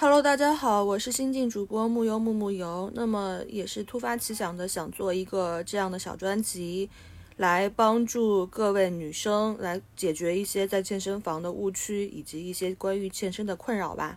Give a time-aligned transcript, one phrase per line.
[0.00, 2.88] Hello，大家好，我是新晋主播木游木木游。
[2.94, 6.88] 那么也是突发奇想的，想做一个这样的小专辑，
[7.38, 14.16] 来帮助各位女生来解决一些在健身房的误区，以及一些关于健身的困扰吧。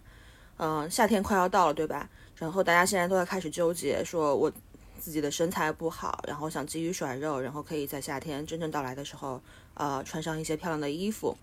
[0.57, 2.07] 嗯，夏天快要到了，对吧？
[2.35, 4.51] 然后大家现在都在开始纠结，说我
[4.99, 9.41] 自己的身材不好，然后想急于甩肉，然后可以在夏天真正到来的时候，
[9.73, 11.35] 呃，穿上一些漂亮的衣服。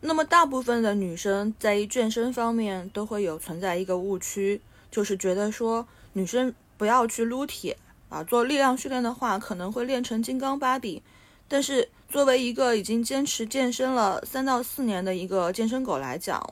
[0.00, 4.60] 那么大部分的女生在健身方面都会有存在一个误区，
[4.90, 7.76] 就是觉得说女生不要去撸铁
[8.08, 11.02] 啊，做力量训练的话可能会练成金刚芭比。
[11.48, 16.44] 但是作为一个已经坚持健身了三到四年的一个健身狗来讲，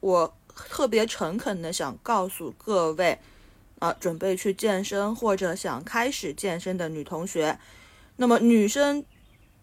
[0.00, 3.18] 我特别诚恳的想告诉各位，
[3.78, 7.58] 啊，准备去健身或者想开始健身的女同学，
[8.16, 9.04] 那么女生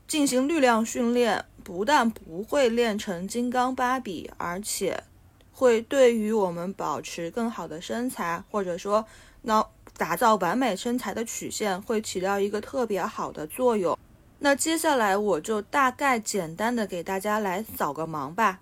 [0.09, 1.45] 进行力量训练。
[1.61, 5.03] 不但不会练成金刚芭比，而且
[5.51, 9.05] 会对于我们保持更好的身材，或者说
[9.43, 9.63] 那
[9.95, 13.95] 打造完美身材的曲线，会起到一个特别好的作用。
[14.39, 18.61] 那接下来我就大概简单的给大家来扫个盲吧。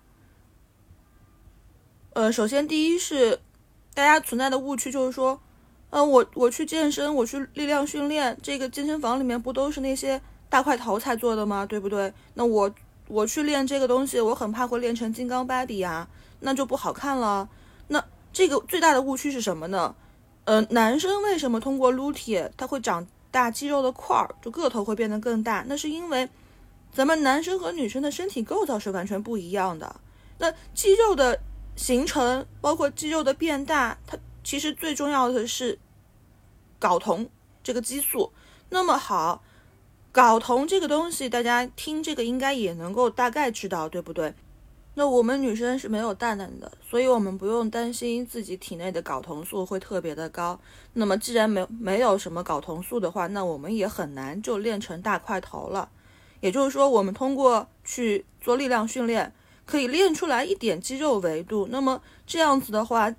[2.12, 3.40] 呃，首先第一是
[3.94, 5.40] 大家存在的误区，就是说，
[5.88, 11.64] 呃，我我去健身，我去力量训练，这个健身房里面不都是那些大块头才做的吗？
[11.66, 12.12] 对不对？
[12.34, 12.70] 那我。
[13.10, 16.06] 我去练这个东西，我很怕会练成金刚芭比呀，
[16.40, 17.48] 那就不好看了。
[17.86, 19.94] 那这个最大的误区是什么呢？
[20.44, 25.64] 呃，男生为什么通过撸铁他会长大肌肉的块儿，就个头会变得更大？
[25.66, 26.28] 那是因为
[26.92, 29.98] 咱们男生和女生的身体构造是完全不一样的。
[30.36, 31.40] 那肌肉的
[31.76, 35.78] 形成，包括肌肉的变大，它其实最重要的是
[36.78, 37.26] 睾酮
[37.62, 38.30] 这个激素。
[38.68, 39.42] 那么好。
[40.12, 44.34] 睾酮这个东西，大家听这个应该也能够大概知道，对不对？
[44.94, 50.58] 那我们女生是没有蛋蛋的，所以我们不用担心自己体内的睾酮素会特别的高。
[50.94, 55.88] 那么既然没没有什么睾酮素的话，那我们也很难就练成大块头了。
[56.40, 59.32] 也就是说，我们通过去做力量训练，
[59.64, 61.68] 可以练出来一点肌肉维度。
[61.70, 63.14] 那么这样子的话，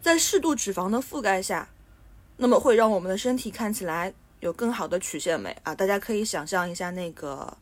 [0.00, 1.68] 在适度脂肪的覆盖下，
[2.36, 4.14] 那么会让我们的身体看起来。
[4.44, 5.74] 有更好的曲线美啊！
[5.74, 7.56] 大家可以想象一下那个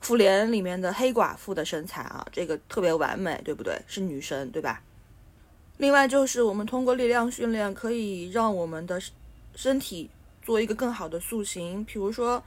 [0.06, 3.76] 《复联》里面的黑寡妇的身材啊，这个特别完美，对不对？
[3.88, 4.80] 是女神，对吧？
[5.78, 9.02] 另外就是我们通过力量训练，可以让我们的
[9.56, 10.08] 身体
[10.40, 12.40] 做一个更好的塑形，比如说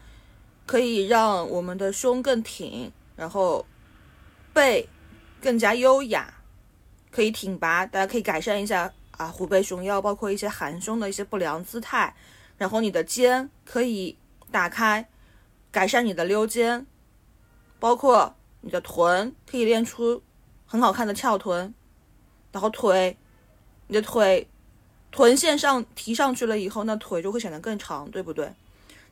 [0.65, 3.65] 可以让我们的胸更挺，然后
[4.53, 4.87] 背
[5.41, 6.33] 更加优雅，
[7.11, 7.85] 可以挺拔。
[7.85, 12.15] 大家可以改善一下啊，虎背熊腰，包括一些含胸的一些不良姿态。
[12.61, 14.15] 然后你的肩可以
[14.51, 15.09] 打开，
[15.71, 16.85] 改善你的溜肩，
[17.79, 20.21] 包括你的臀可以练出
[20.67, 21.73] 很好看的翘臀，
[22.51, 23.17] 然后腿，
[23.87, 24.47] 你的腿
[25.09, 28.53] 臀线上提上去了以后，那腿就会显得更长，对不对？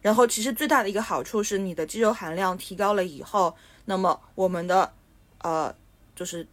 [0.04, 3.56] 然后其实最大的一个好处是你的肌肉含量提高了以后，
[3.86, 4.94] 那么我们的
[5.40, 5.74] 呃
[6.16, 6.46] 就是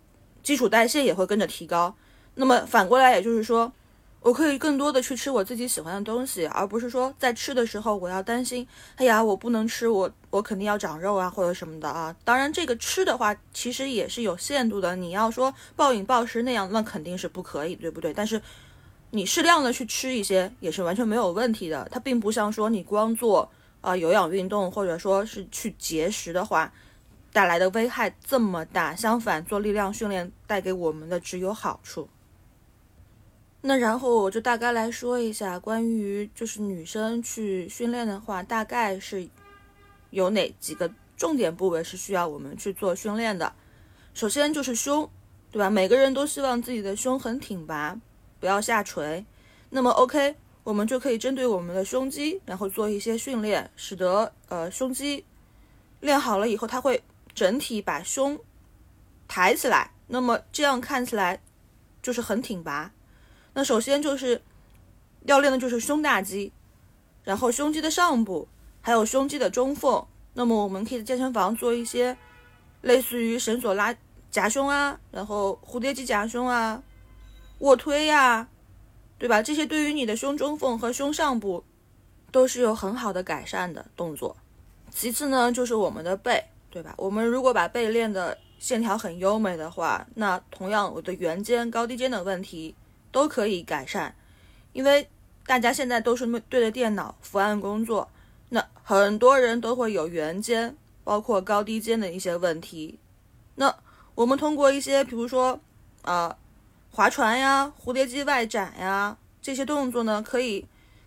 [0.43, 1.95] 基础代谢也会跟着提高，
[2.37, 3.71] 那么反过来也就是说。
[4.21, 8.67] 我可以更多的去吃我自己喜欢的东西，而不是说在吃的时候我要担心，
[8.97, 12.15] 哎呀，我不能吃，我我肯定要长肉啊，或者什么的啊。
[12.25, 18.13] 当然，这个吃的话其实也是有限度的，你要说暴饮暴食那样，那肯定是不可以，对不对？
[18.13, 18.43] 但是
[19.11, 21.89] 你适量的去吃一些也是完全没有问题的。
[21.93, 23.49] 它并不像说你光做
[23.81, 26.73] 啊有氧运动或者说是去节食的话
[27.33, 32.09] 带来的危害这么大，相反做力量训练带给我们的只有好处。
[33.69, 39.29] 那然后我就大概来说一下，关于就是女生去训练的话，大概是
[40.11, 43.53] 有哪几个重点部位是需要我们去做训练的。
[44.15, 45.11] 首先就是胸，
[45.51, 45.69] 对吧？
[45.69, 48.01] 每个人都希望自己的胸很挺拔，
[48.39, 49.27] 不要下垂。
[49.71, 55.25] 那么 OK，我们就可以针对我们的胸肌，然后做一些训练，使得呃胸肌
[55.99, 57.03] 练好了以后，它会
[57.35, 58.39] 整体把胸
[59.27, 59.91] 抬起来。
[60.07, 61.43] 那么这样看起来
[62.01, 62.93] 就是很挺拔。
[63.57, 64.43] 那首先就是
[65.25, 66.53] 要练的就是胸大肌，
[67.25, 68.47] 然后胸肌的上部，
[68.83, 70.05] 还有胸肌的中缝。
[70.35, 72.15] 那么我们可以在健身房做一些
[72.83, 73.97] 类似于绳索拉
[74.31, 76.83] 夹胸啊，然后蝴蝶肌夹胸啊，
[77.61, 78.47] 卧推呀，
[79.19, 79.41] 对吧？
[79.43, 81.65] 这些对于你的胸中缝和胸上部
[82.31, 84.37] 都是有很好的改善的动作。
[84.91, 86.93] 其次呢，就是我们的背，对吧？
[86.99, 92.75] 我们如果把背练的线条很优美的话，那同样我的圆肩、高低肩的问题。
[93.17, 94.15] 都可以改善，
[94.75, 95.09] 因为
[95.47, 98.11] 大家现在都是对着电脑伏案工作，
[98.51, 102.99] 那很多人都会有圆肩，包括高低肩的一些问题。
[103.55, 103.75] 那
[104.15, 105.59] 我们通过一些，比如说
[106.03, 106.37] 啊，
[106.91, 110.67] 划船呀、蝴蝶肌外展呀这些动作呢，可以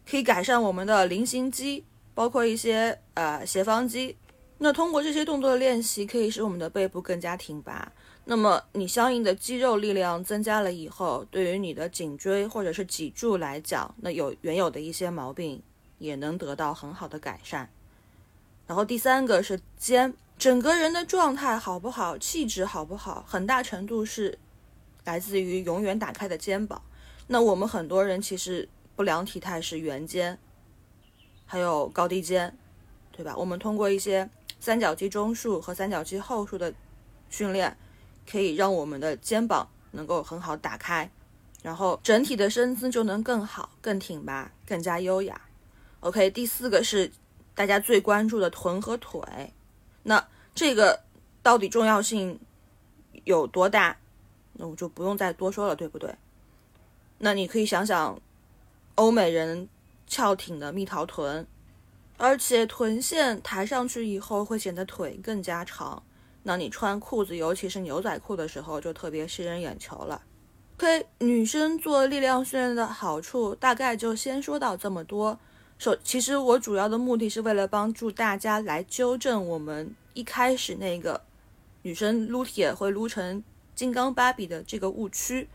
[0.09, 1.85] 可以改善我们的菱形肌，
[2.15, 4.17] 包括一些呃斜方肌。
[4.61, 7.91] 那通过这些动作的练习，可以使我们的背部更加挺拔。
[8.25, 15.63] 那么你相应的肌肉力量增加了以后，对于你的颈椎或者是脊柱来讲，那有原有的一些毛病
[15.97, 17.69] 也能得到很好的改善。
[18.67, 24.37] 然后第三个是肩，整个人的状态好不好，气质好不好，很大程度是
[25.05, 26.81] 来自于永远打开的肩膀。
[27.27, 30.37] 那我们很多人其实不良体态是圆肩，
[31.45, 32.55] 还有高低肩，
[33.11, 33.33] 对吧？
[33.37, 34.29] 我们通过一些
[34.59, 36.73] 三角肌中束和三角肌后束的
[37.29, 37.75] 训练。
[38.31, 41.09] 可以让我们的肩膀能够很好打开，
[41.63, 45.41] 然后整体的身姿就能更好、更挺拔、更加优雅。
[46.01, 47.11] OK，第四个是
[47.55, 49.19] 大家最关注的臀和腿，
[50.03, 50.23] 那
[50.53, 51.01] 这个
[51.41, 52.39] 到底重要性
[53.23, 53.97] 有多大？
[54.53, 56.13] 那我就不用再多说了，对不对？
[57.17, 58.21] 那你可以想想，
[58.93, 59.67] 欧美人
[60.05, 61.47] 翘挺的蜜桃臀，
[62.19, 66.03] 而且臀线抬上去以后会显得腿更加长。
[66.43, 70.21] 那你穿裤子，尤其是牛仔裤的时候，就特别吸人眼球了。
[70.77, 75.39] OK，女生做力量训练的好处，大概就先说到这么多。
[75.77, 81.21] 首，其实我主要的目的是为了帮助大家来纠正我们一开始那个
[81.83, 83.41] 女生撸铁会撸成
[83.75, 85.47] 金刚芭比的这个误区。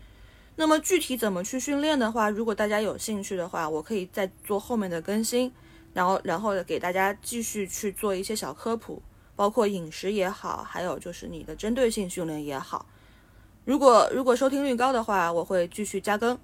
[0.55, 5.51] 那么具体怎么去训练的话，如果大家有兴趣的话，我可以再做后面的更新，
[5.95, 9.01] 然后然后给大家继续去做一些小科普。
[9.37, 12.85] 包括饮食也好，还有就是你的针对性训练也好。
[13.65, 16.39] 如果如果收听率高的话，我会继续加更。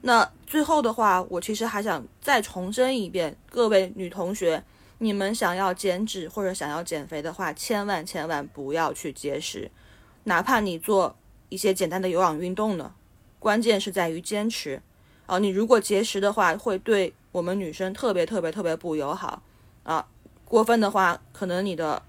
[0.00, 4.64] 那最后的话，我其实还想再重申一遍，各位女同学，
[4.98, 9.70] 你们想要减脂或者想要减肥的话，千万千万不要去节食，
[10.24, 11.14] 哪怕你做
[11.50, 12.92] 一些简单的有氧运动呢，
[13.38, 14.82] 关键是在于坚持。
[15.26, 19.42] 啊，你如果节食的话，会对我们女生特别特别特别不友好
[19.82, 20.06] 啊。
[20.44, 22.00] 过分的话，可能你的。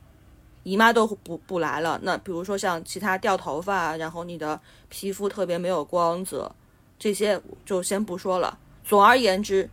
[0.67, 6.51] 姨妈都不不来了，那比如说像其他掉头发，然后你的皮肤特别没有光泽，
[6.97, 8.57] 这些就先不说了。
[8.83, 9.69] 总而言之，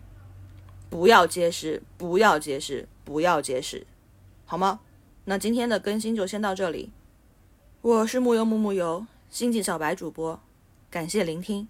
[0.91, 3.87] 不要节食，不要节食，不要节食，
[4.45, 4.81] 好吗？
[5.25, 6.93] 那今天的更新就先到这里。
[7.81, 10.39] 我是木油木木油，星际小白主播，
[10.91, 11.67] 感谢聆听。